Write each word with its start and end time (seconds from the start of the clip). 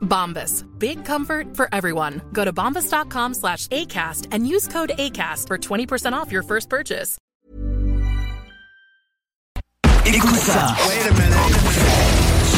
Bombas. 0.00 0.64
Big 0.78 1.04
comfort 1.04 1.56
for 1.56 1.68
everyone. 1.72 2.20
Go 2.32 2.44
to 2.44 2.52
bombas.com 2.52 3.34
slash 3.34 3.66
ACAST 3.68 4.26
and 4.32 4.46
use 4.46 4.66
code 4.68 4.90
ACAST 4.98 5.46
for 5.46 5.56
20% 5.58 6.12
off 6.12 6.30
your 6.32 6.42
first 6.42 6.68
purchase. 6.68 7.16
Écoute 10.06 10.40
ça. 10.40 10.74
Wait 10.88 11.06
a 11.06 11.12
minute. 11.12 12.50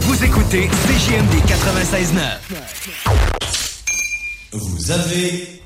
Vous 0.00 0.24
écoutez 0.24 0.68
CJMD 0.68 1.34
96.9. 1.46 2.38
Vous 4.52 4.90
avez 4.90 5.62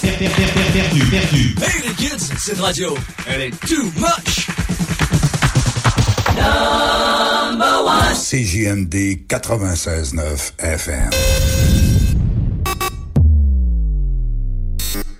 per- 0.00 0.16
per- 0.18 0.28
per- 0.28 0.52
per- 0.52 0.72
perdu, 0.72 1.04
perdu. 1.10 1.54
Hey 1.62 1.82
les 1.88 1.94
kids, 1.94 2.32
cette 2.38 2.58
radio, 2.60 2.96
elle 3.26 3.42
est 3.42 3.66
too 3.66 3.84
much. 3.96 4.48
Number 6.36 7.84
one. 7.84 8.14
CJMD 8.14 9.26
96.9 9.26 10.52
FM. 10.58 11.10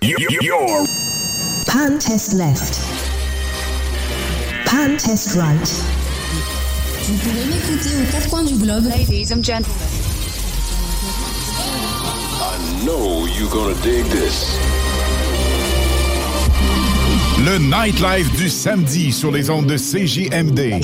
Your 0.01 0.85
pan 1.67 1.99
test 1.99 2.33
left. 2.33 2.79
Pan 4.65 4.97
test 4.97 5.35
right. 5.35 5.69
Vous 7.05 7.17
pouvez 7.17 7.45
m'écouter 7.45 7.89
aux 8.01 8.11
quatre 8.11 8.29
coins 8.29 8.43
du 8.43 8.55
globe. 8.55 8.85
Ladies 8.85 9.31
and 9.31 9.43
gentlemen. 9.43 9.87
I 12.41 12.85
know 12.85 13.25
you're 13.27 13.49
gonna 13.49 13.75
dig 13.81 14.05
this. 14.05 14.57
Le 17.45 17.57
nightlife 17.57 18.31
du 18.37 18.47
samedi 18.47 19.11
sur 19.11 19.29
les 19.29 19.49
ondes 19.49 19.65
de 19.65 19.75
CJMD 19.75 20.79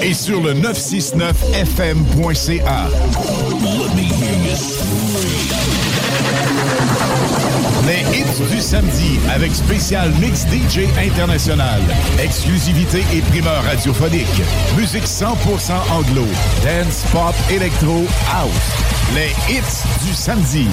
et 0.00 0.14
sur 0.14 0.40
le 0.40 0.54
969fm.ca. 0.54 2.88
Les 7.86 8.00
hits 8.16 8.40
du 8.50 8.62
samedi 8.62 9.18
avec 9.30 9.54
spécial 9.54 10.10
mix 10.18 10.46
DJ 10.46 10.88
international, 10.98 11.82
exclusivité 12.18 13.04
et 13.12 13.20
primeur 13.20 13.62
radiophonique, 13.64 14.40
musique 14.78 15.04
100% 15.04 15.74
anglo, 15.92 16.24
dance, 16.64 17.04
pop, 17.12 17.34
électro, 17.50 18.06
house. 18.32 18.72
Les 19.14 19.34
hits 19.52 19.84
du 20.06 20.14
samedi. 20.14 20.68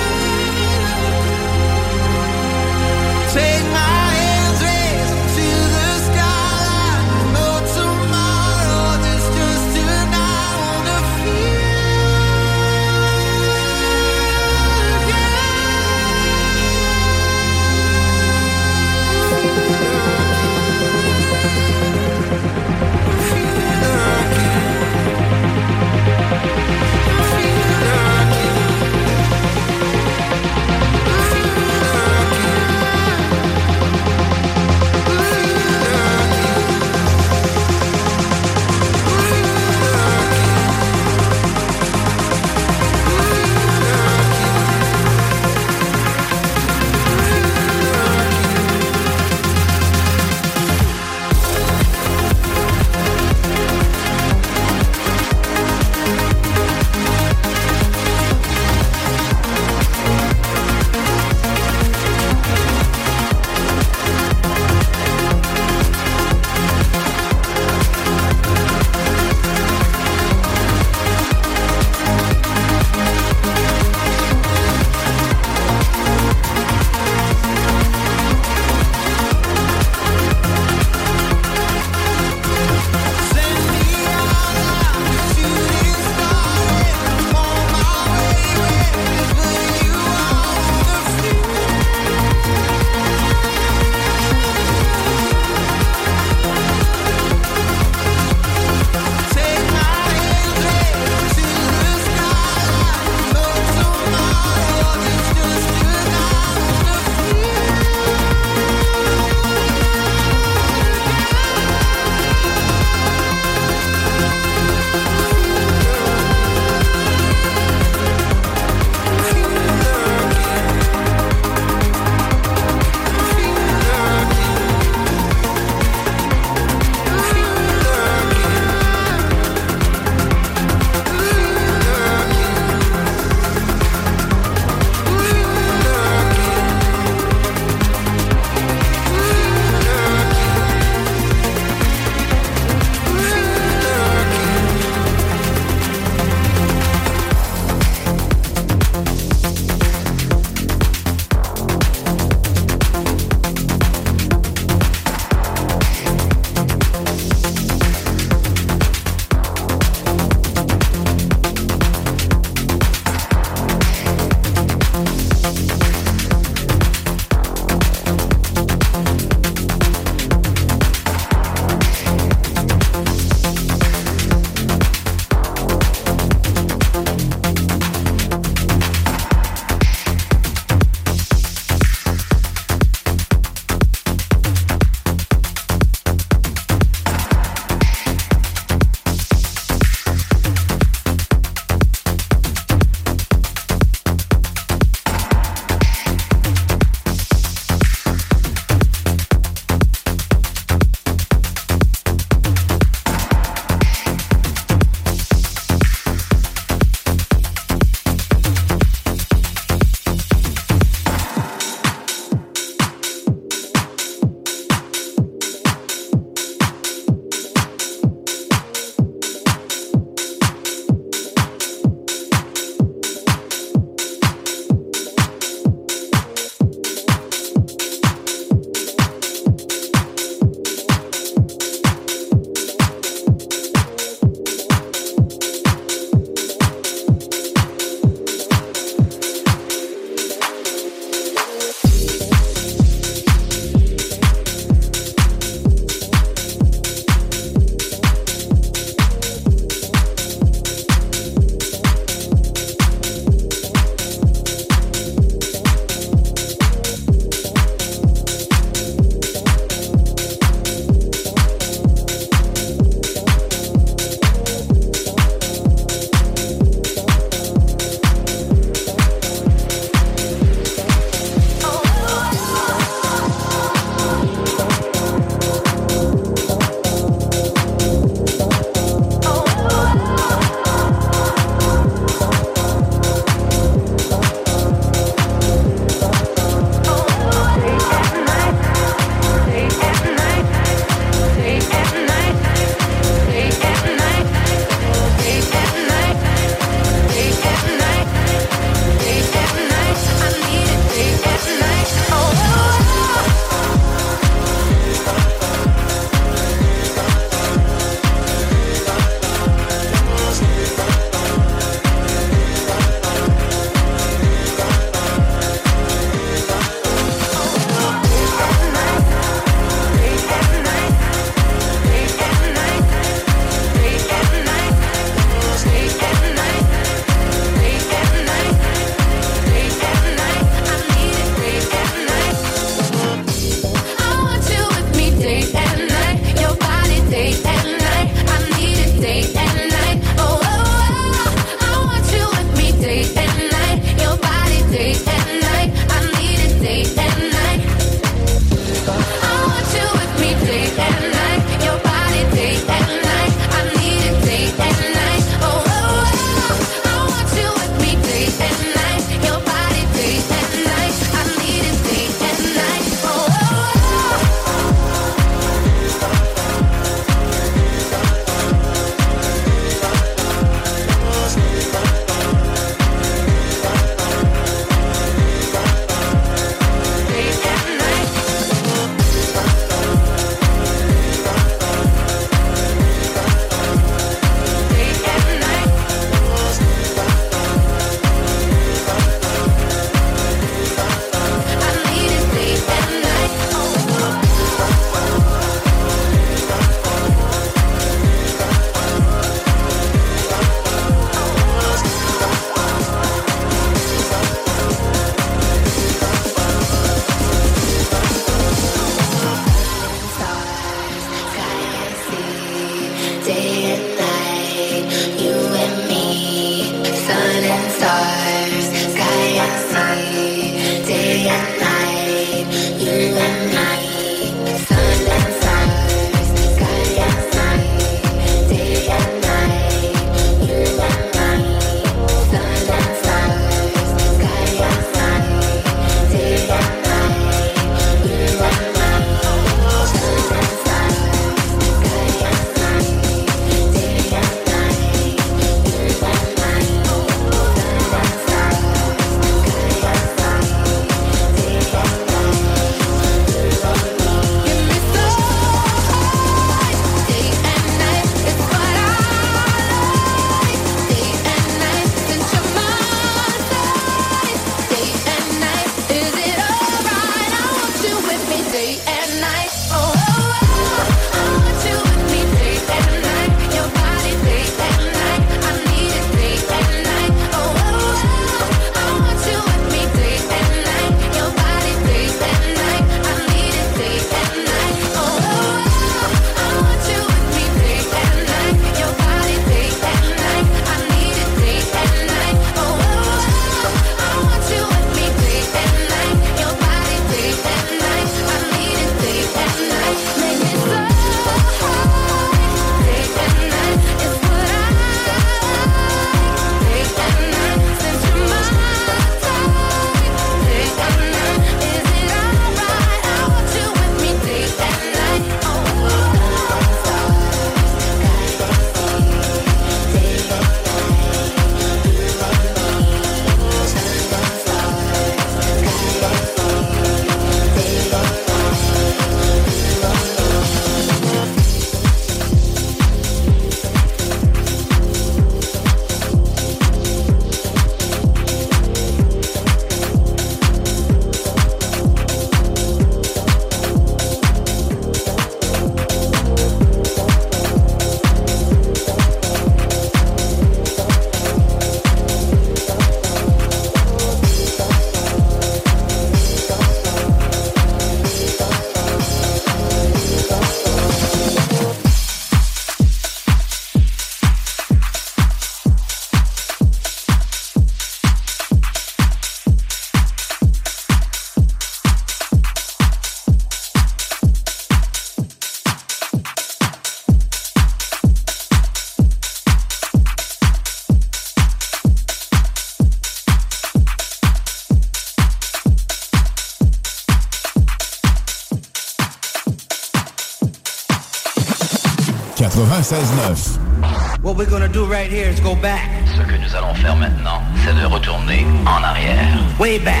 What 594.21 594.35
we're 594.35 594.49
gonna 594.49 594.67
do 594.67 594.83
right 594.83 595.09
here 595.09 595.29
is 595.29 595.39
go. 595.39 595.55
Ce 595.55 596.21
que 596.23 596.35
nous 596.35 596.53
allons 596.53 596.73
faire 596.73 596.93
maintenant, 596.97 597.41
c'est 597.63 597.73
de 597.73 597.85
retourner 597.85 598.45
en 598.65 598.83
arrière. 598.83 599.29
Way 599.57 599.79
back. 599.79 600.00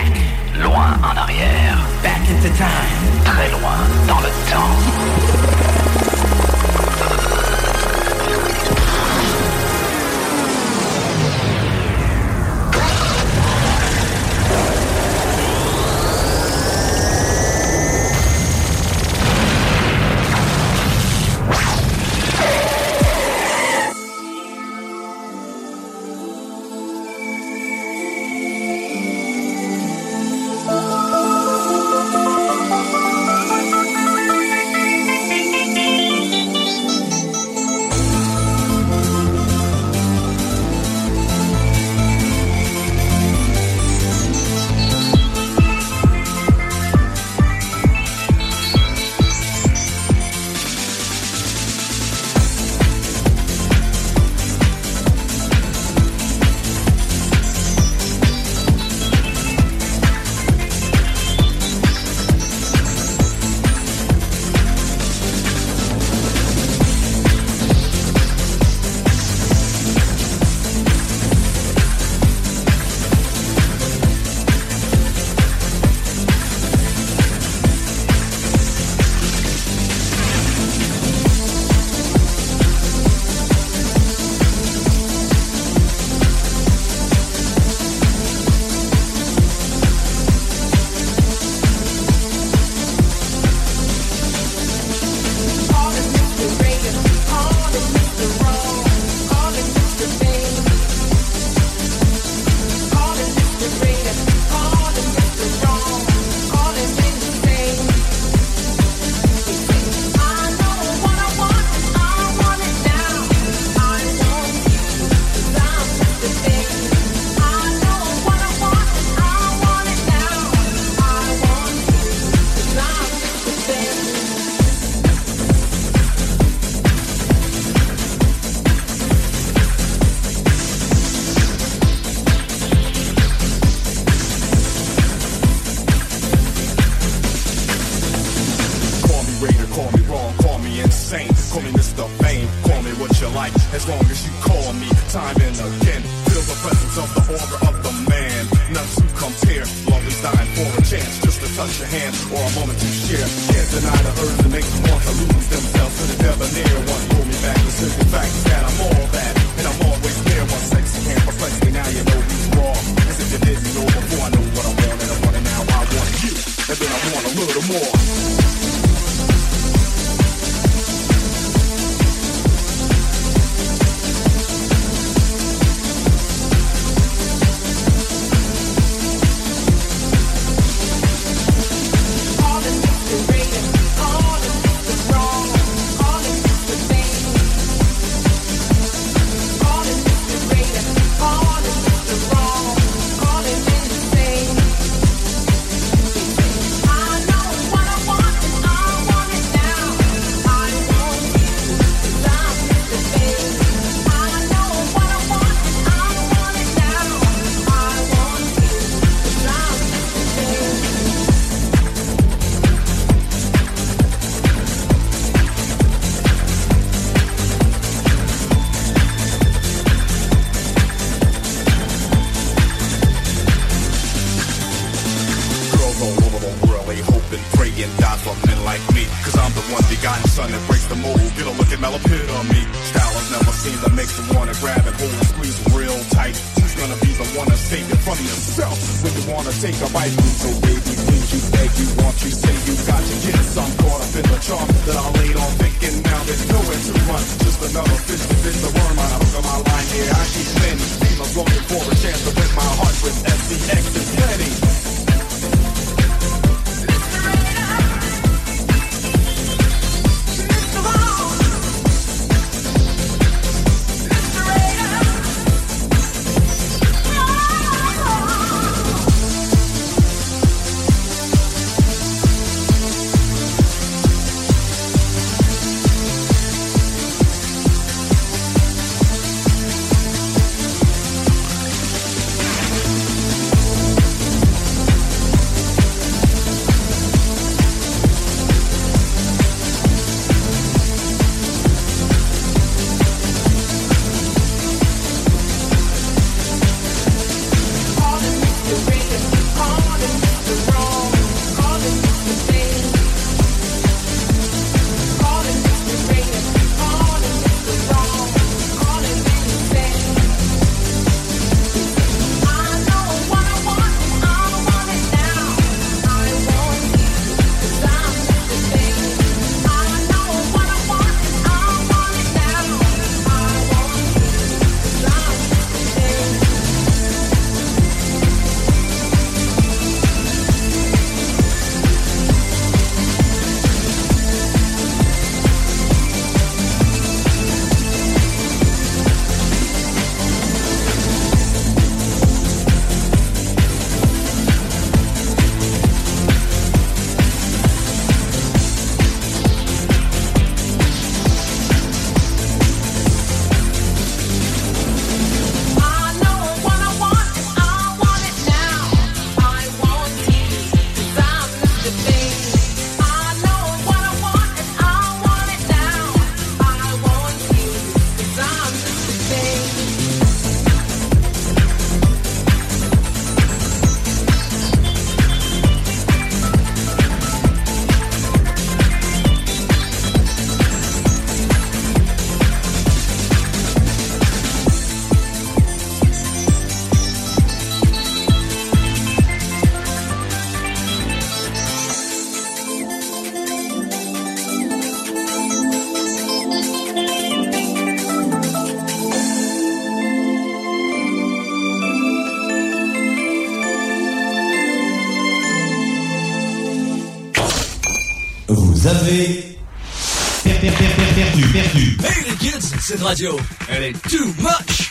Cette 412.91 413.03
radio, 413.03 413.39
elle 413.69 413.83
est 413.83 414.01
too 414.09 414.33
much. 414.39 414.89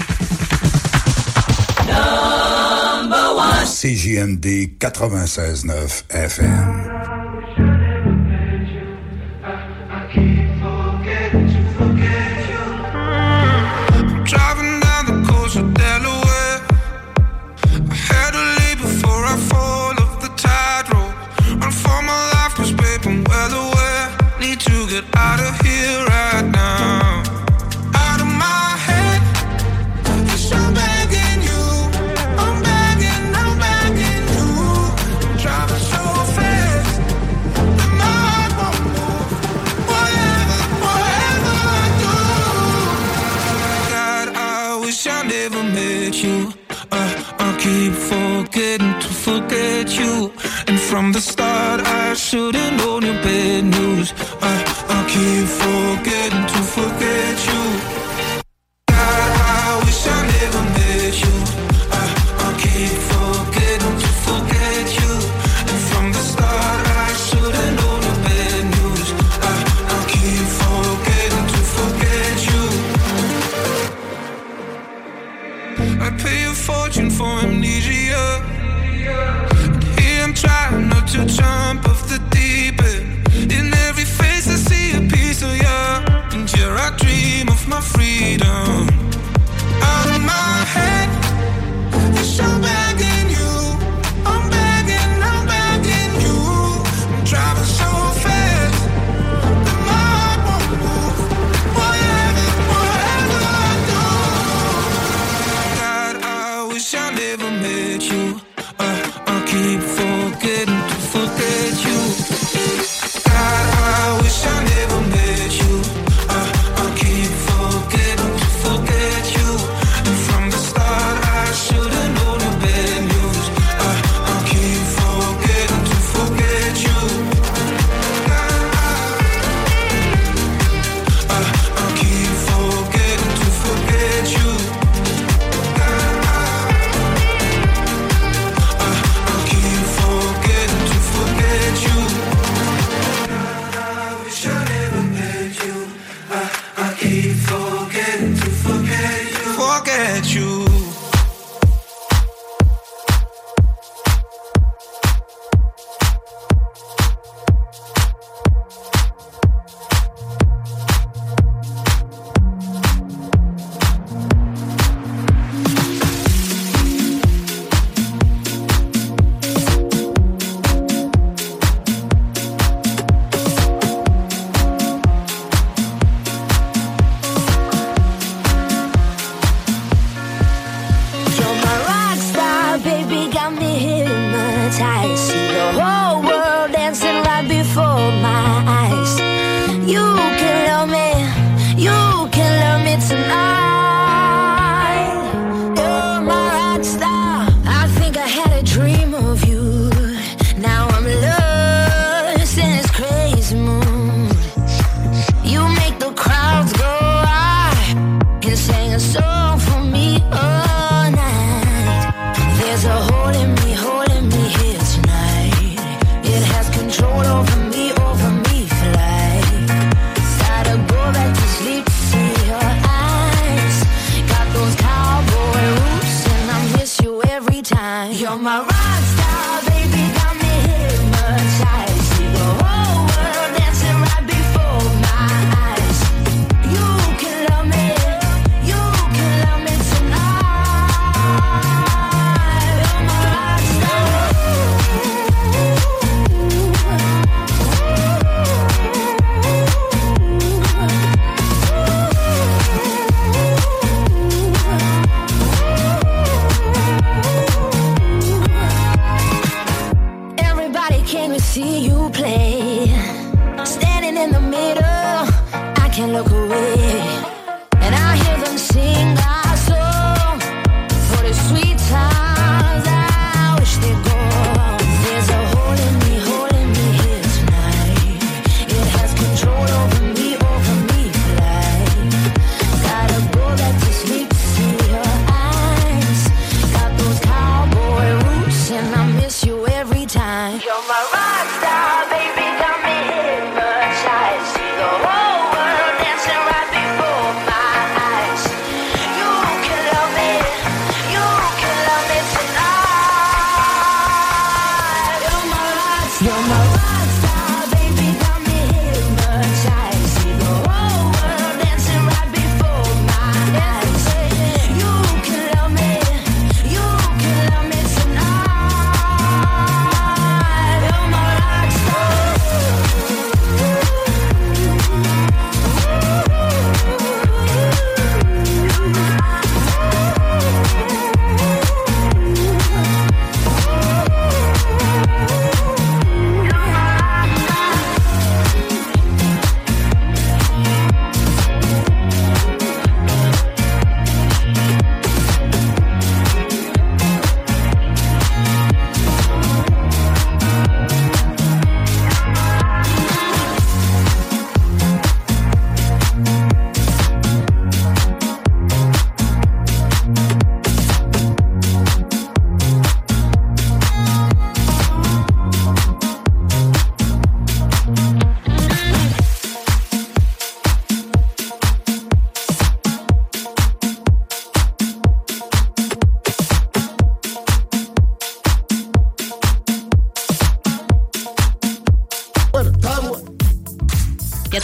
Number 1.86 3.36
one. 3.36 3.66
CJMD 3.66 4.78
96.9 4.78 6.04
FM. 6.08 7.09
you. 50.00 50.32
And 50.68 50.78
from 50.88 51.12
the 51.12 51.20
start, 51.20 51.80
I 51.80 52.14
should've 52.14 52.72
known 52.78 53.02
you 53.08 53.14
better. 53.24 53.39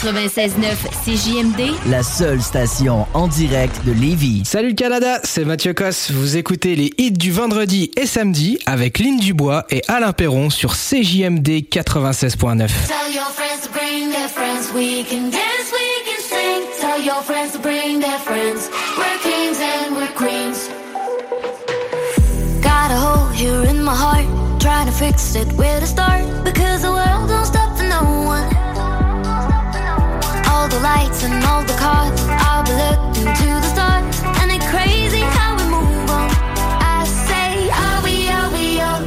96.9 0.06 0.76
CJMD, 1.04 1.90
la 1.90 2.04
seule 2.04 2.40
station 2.40 3.08
en 3.12 3.26
direct 3.26 3.84
de 3.84 3.90
Lévis. 3.90 4.42
Salut 4.44 4.68
le 4.68 4.74
Canada, 4.74 5.18
c'est 5.24 5.44
Mathieu 5.44 5.74
Cosse. 5.74 6.12
Vous 6.12 6.36
écoutez 6.36 6.76
les 6.76 6.92
hits 6.96 7.10
du 7.10 7.32
vendredi 7.32 7.90
et 7.96 8.06
samedi 8.06 8.56
avec 8.66 9.00
Lynn 9.00 9.18
Dubois 9.18 9.64
et 9.68 9.82
Alain 9.88 10.12
Perron 10.12 10.48
sur 10.48 10.74
CJMD 10.74 11.64
96.9. 11.68 12.38
Tell 12.38 13.12
your 13.12 13.24
friends 13.32 13.62
to 13.64 13.72
bring 13.72 14.10
their 14.12 14.28
friends, 14.28 14.72
we 14.72 15.04
can 15.10 15.28
dance, 15.30 15.72
we 15.72 16.04
can 16.04 16.22
sing. 16.22 16.62
Tell 16.80 17.04
your 17.04 17.22
friends 17.24 17.54
to 17.54 17.58
bring 17.58 17.98
their 17.98 18.20
friends, 18.20 18.70
we're 18.96 19.18
kings 19.24 19.58
and 19.60 19.96
we're 19.96 20.14
queens. 20.14 20.70
Got 22.62 22.92
a 22.92 22.96
hole 22.96 23.28
here 23.30 23.68
in 23.68 23.82
my 23.82 23.96
heart, 23.96 24.60
trying 24.60 24.86
to 24.86 24.92
fix 24.92 25.34
it 25.34 25.48
with 25.54 25.82
a 25.82 25.86
start 25.86 26.22
because 26.44 26.82
the 26.82 26.92
world 26.92 27.15
lights 30.96 31.22
and 31.24 31.44
all 31.44 31.62
the 31.70 31.76
cars. 31.84 32.20
I'll 32.48 32.64
be 32.70 32.74
looking 32.84 33.28
to 33.40 33.48
the 33.64 33.68
stars. 33.74 34.16
And 34.40 34.48
it's 34.54 34.68
crazy 34.74 35.22
how 35.36 35.50
we 35.58 35.64
move 35.76 36.10
on. 36.20 36.28
I 36.96 36.98
say, 37.28 37.48
are 37.84 38.00
we, 38.06 38.16
are 38.38 38.50
we, 38.56 38.66
are 38.88 39.00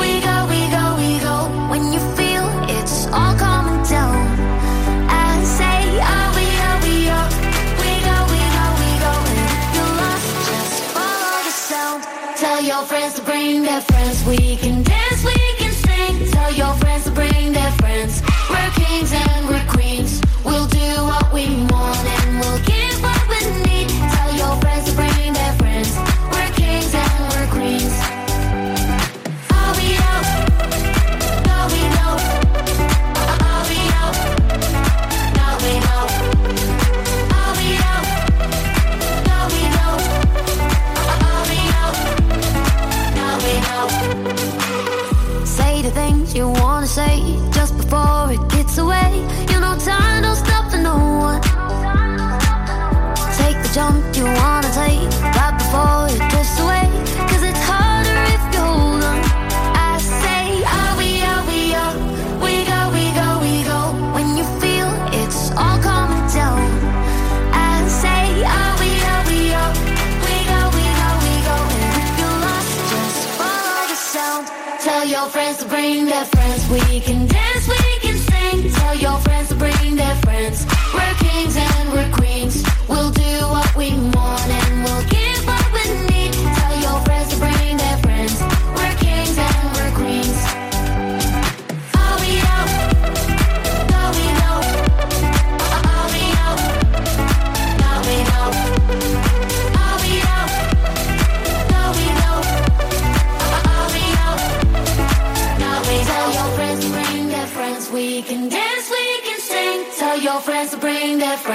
we 0.00 0.10
go, 0.26 0.36
we 0.52 0.60
go, 0.76 0.84
we 1.02 1.10
go. 1.28 1.36
When 1.70 1.82
you 1.94 2.00
feel 2.18 2.46
it's 2.76 2.96
all 3.18 3.34
coming 3.46 3.82
down. 3.96 4.18
I 5.26 5.30
say, 5.58 5.78
are 6.16 6.30
we, 6.38 6.46
are 6.68 6.78
we, 6.86 6.96
are 7.18 7.30
we 7.82 7.92
go, 8.08 8.16
we 8.32 8.40
go, 8.56 8.66
we 8.82 8.90
go. 9.06 9.12
And 9.30 9.40
if 9.54 9.64
you're 9.76 9.94
lost, 10.02 10.30
just 10.50 10.74
follow 10.94 11.36
the 11.48 11.54
sound. 11.70 12.00
Tell 12.42 12.60
your 12.70 12.82
friends 12.90 13.12
to 13.18 13.22
bring 13.30 13.62
their 13.68 13.82
friends. 13.90 14.16
We 14.30 14.56
can 14.64 14.75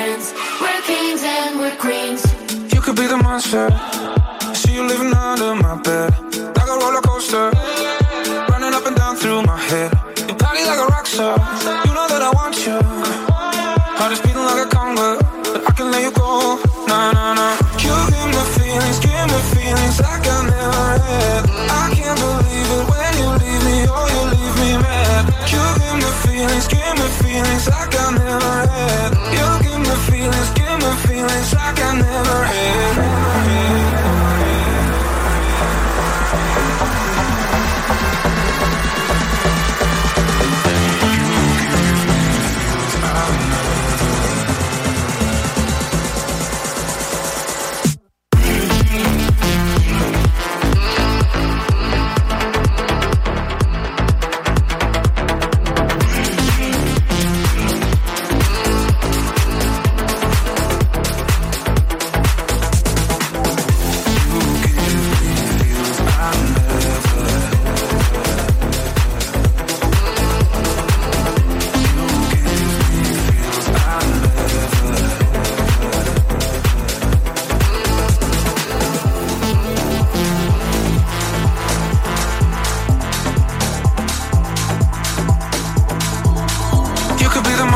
friends. 0.02 0.34
We're 0.60 0.82
kings 0.82 1.24
and 1.24 1.60
we're 1.60 1.76
queens. 1.76 2.24
You 2.74 2.82
could 2.82 2.96
be 2.96 3.08
the 3.08 3.18
monster. 3.18 3.91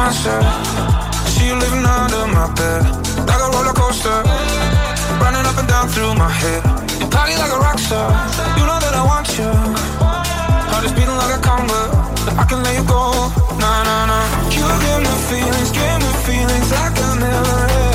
Monster. 0.05 0.39
See 1.33 1.47
you 1.49 1.55
living 1.55 1.83
under 1.83 2.27
my 2.37 2.45
bed, 2.53 2.81
like 3.29 3.41
a 3.45 3.49
roller 3.53 3.73
coaster, 3.73 4.19
running 5.21 5.45
up 5.49 5.57
and 5.57 5.67
down 5.67 5.87
through 5.93 6.13
my 6.13 6.29
head. 6.29 6.61
You 6.99 7.07
party 7.15 7.33
like 7.41 7.53
a 7.57 7.59
rock 7.65 7.79
star. 7.79 8.09
You 8.57 8.65
know 8.69 8.79
that 8.85 8.93
I 9.01 9.03
want 9.11 9.27
you. 9.37 9.49
Heart 10.69 10.85
is 10.85 10.93
beating 10.97 11.17
like 11.21 11.33
a 11.37 11.41
conga. 11.47 11.81
I 12.41 12.43
can 12.49 12.61
let 12.65 12.75
you 12.77 12.85
go. 12.85 13.01
Nah, 13.61 13.81
nah, 13.87 14.05
nah. 14.11 14.25
You 14.55 14.65
give 14.85 15.01
me 15.07 15.13
feelings, 15.29 15.71
give 15.79 15.97
me 16.03 16.11
feelings 16.27 16.69
like 16.77 16.97
I 17.07 17.11
never 17.25 17.57
had. 17.73 17.94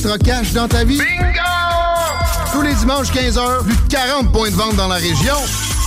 L'extra 0.00 0.18
cash 0.18 0.52
dans 0.52 0.68
ta 0.68 0.84
vie? 0.84 0.98
Bingo! 0.98 2.52
Tous 2.52 2.62
les 2.62 2.74
dimanches 2.74 3.12
15h, 3.12 3.64
plus 3.64 3.76
de 3.76 3.88
40 3.90 4.32
points 4.32 4.50
de 4.50 4.54
vente 4.54 4.76
dans 4.76 4.88
la 4.88 4.96
région. 4.96 5.36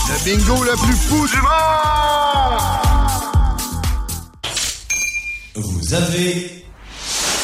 Le 0.09 0.23
bingo 0.25 0.63
le 0.63 0.73
plus 0.85 0.95
fou 0.95 1.27
du 1.27 1.41
monde! 1.41 1.51
Vous 5.55 5.93
avez 5.93 6.65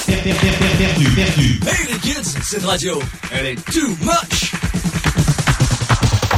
perdu, 0.05 0.33
perdu, 0.77 1.09
perdu. 1.11 1.59
Hey 1.67 1.93
les 1.93 1.99
kids, 1.99 2.37
cette 2.43 2.65
radio, 2.65 2.99
elle 3.31 3.45
est 3.47 3.71
too 3.71 3.95
much. 4.01 4.51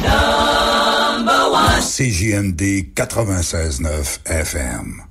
Number 0.02 1.52
one. 1.52 1.82
CJMD 1.82 2.94
96.9 2.96 4.20
FM. 4.26 5.11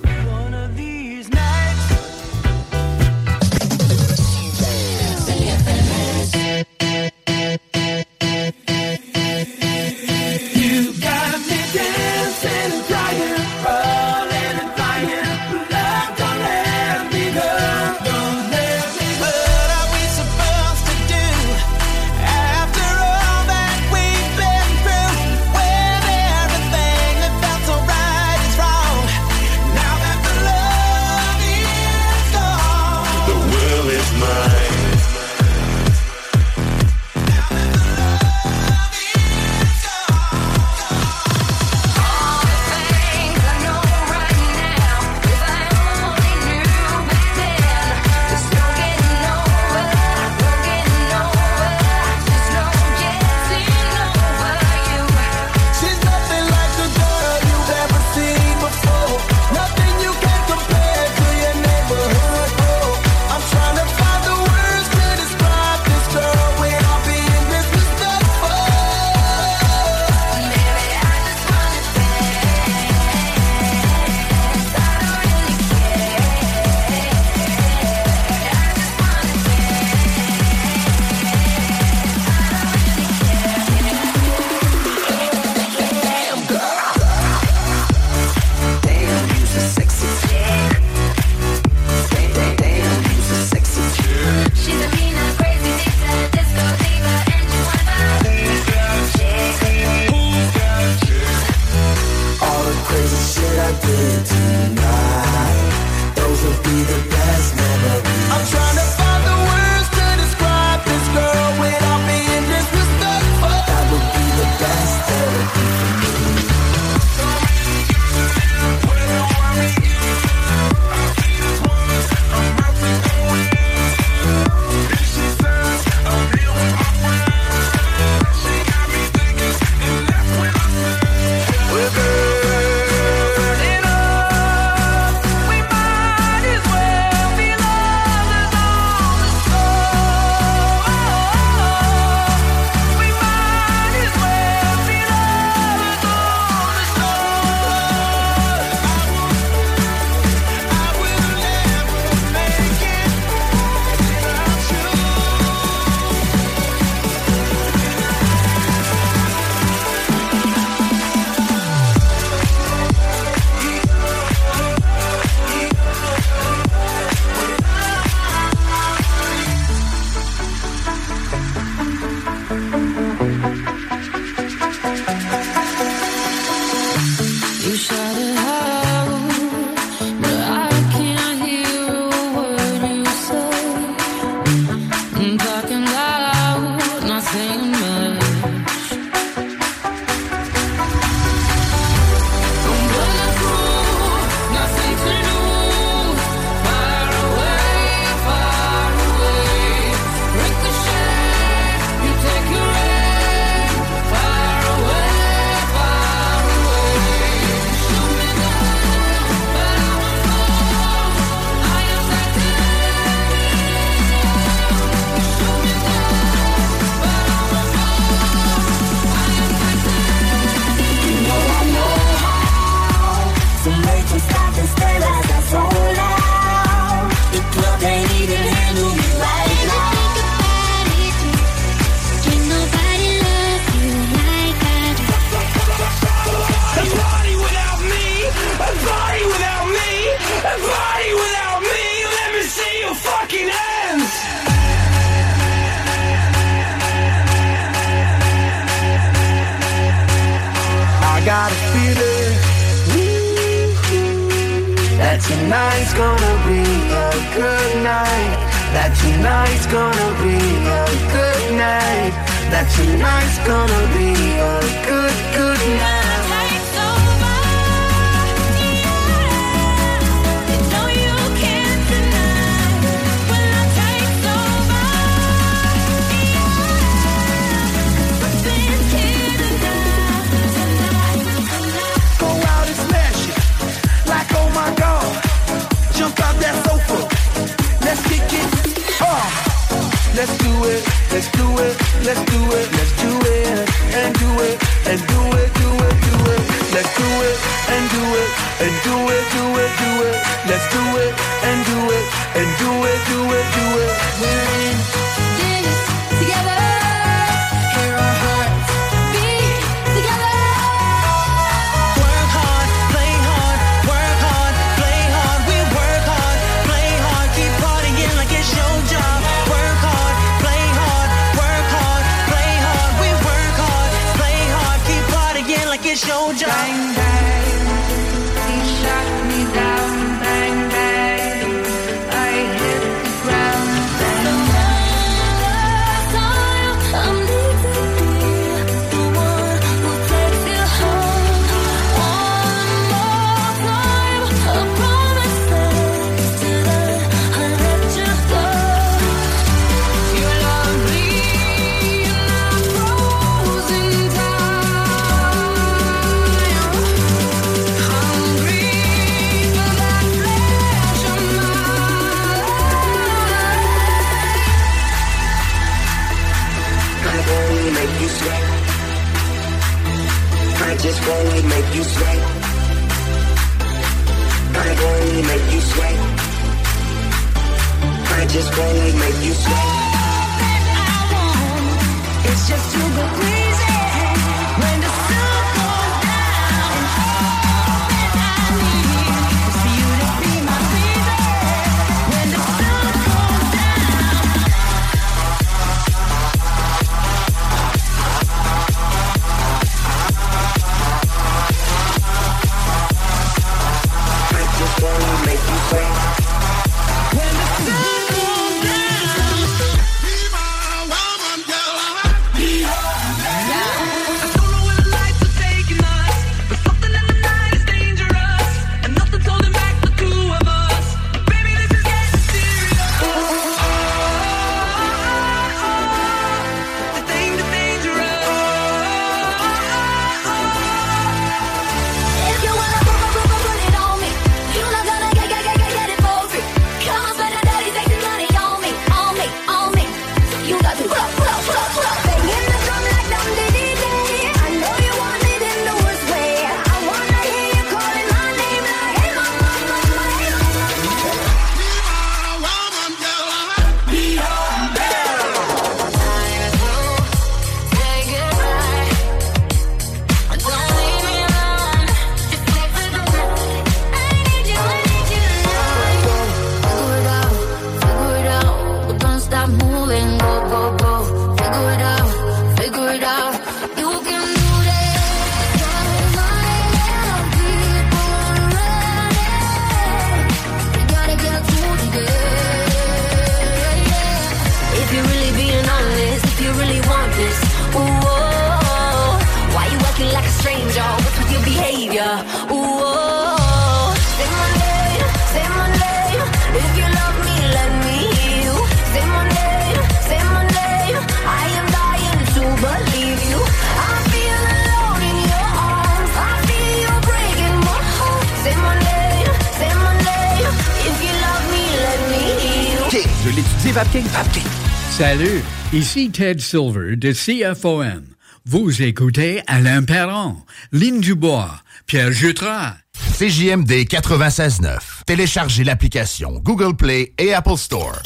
Ici 515.73 516.11
Ted 516.11 516.41
Silver 516.41 516.97
de 516.97 517.13
CFOM. 517.13 518.03
Vous 518.45 518.81
écoutez 518.81 519.41
Alain 519.47 519.83
Perron, 519.83 520.35
Lynn 520.73 520.99
Dubois, 520.99 521.61
Pierre 521.85 522.11
Jutras. 522.11 522.75
CJMD 523.17 523.87
96.9. 523.87 525.05
Téléchargez 525.05 525.63
l'application 525.63 526.41
Google 526.43 526.75
Play 526.75 527.13
et 527.17 527.33
Apple 527.33 527.55
Store. 527.55 528.01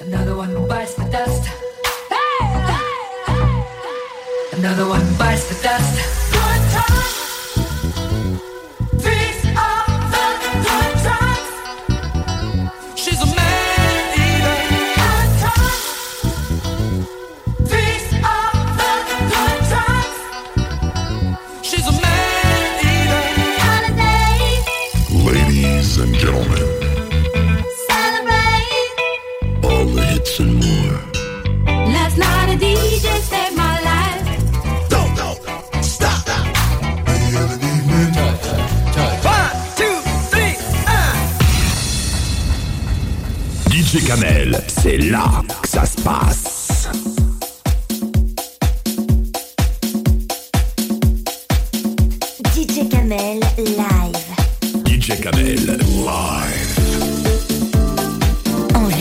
Another 0.00 0.36
one 0.36 0.68
bites 0.68 0.94
the 0.94 1.10
dust. 1.10 1.44
Another 4.56 4.86
one 4.86 5.02
bites 5.18 5.48
the 5.48 5.60
dust. 5.60 6.22
Time. 6.72 7.31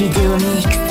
Video 0.02 0.36
Mix. 0.40 0.91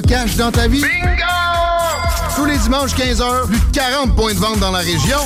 cash 0.00 0.36
dans 0.36 0.50
ta 0.50 0.68
vie? 0.68 0.82
Bingo! 0.82 1.22
Tous 2.34 2.44
les 2.44 2.58
dimanches 2.58 2.94
15h, 2.94 3.46
plus 3.46 3.58
de 3.58 3.72
40 3.72 4.14
points 4.14 4.34
de 4.34 4.38
vente 4.38 4.58
dans 4.58 4.72
la 4.72 4.80
région. 4.80 5.18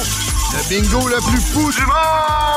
Le 0.53 0.69
bingo 0.69 1.09
le 1.09 1.17
plus 1.31 1.41
fou 1.41 1.71
du 1.73 1.81
monde! 1.81 2.50